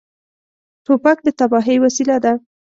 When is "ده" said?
2.23-2.33